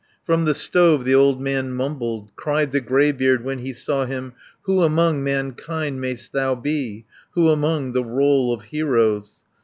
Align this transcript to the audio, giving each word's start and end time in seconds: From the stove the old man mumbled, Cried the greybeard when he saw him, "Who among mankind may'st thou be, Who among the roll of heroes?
From 0.25 0.45
the 0.45 0.55
stove 0.55 1.05
the 1.05 1.13
old 1.13 1.39
man 1.39 1.73
mumbled, 1.75 2.31
Cried 2.35 2.71
the 2.71 2.81
greybeard 2.81 3.43
when 3.43 3.59
he 3.59 3.71
saw 3.71 4.05
him, 4.07 4.33
"Who 4.63 4.81
among 4.81 5.23
mankind 5.23 6.01
may'st 6.01 6.33
thou 6.33 6.55
be, 6.55 7.05
Who 7.35 7.49
among 7.49 7.93
the 7.93 8.03
roll 8.03 8.51
of 8.51 8.63
heroes? 8.63 9.43